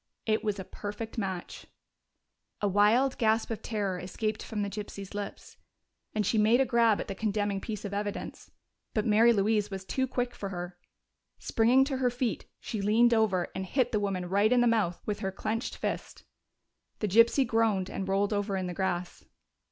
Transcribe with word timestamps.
It 0.25 0.43
was 0.43 0.57
a 0.57 0.63
perfect 0.63 1.19
match! 1.19 1.67
A 2.59 2.67
wild 2.67 3.19
gasp 3.19 3.51
of 3.51 3.61
terror 3.61 3.99
escaped 3.99 4.41
from 4.41 4.63
the 4.63 4.67
gypsy's 4.67 5.13
lips, 5.13 5.57
and 6.15 6.25
she 6.25 6.39
made 6.39 6.59
a 6.59 6.65
grab 6.65 6.99
at 6.99 7.07
the 7.07 7.13
condemning 7.13 7.61
piece 7.61 7.85
of 7.85 7.93
evidence. 7.93 8.49
But 8.95 9.05
Mary 9.05 9.31
Louise 9.31 9.69
was 9.69 9.85
too 9.85 10.07
quick 10.07 10.33
for 10.33 10.49
her. 10.49 10.75
Springing 11.37 11.83
to 11.85 11.97
her 11.97 12.09
feet, 12.09 12.45
she 12.59 12.81
leaned 12.81 13.13
over 13.13 13.49
and 13.53 13.63
hit 13.63 13.91
the 13.91 13.99
woman 13.99 14.25
right 14.27 14.51
in 14.51 14.61
the 14.61 14.65
mouth 14.65 14.99
with 15.05 15.19
her 15.19 15.31
clenched 15.31 15.75
fist. 15.77 16.23
The 16.97 17.07
gypsy 17.07 17.45
groaned 17.45 17.87
and 17.87 18.07
rolled 18.09 18.33
over 18.33 18.57
in 18.57 18.65
the 18.65 18.73
grass. 18.73 19.25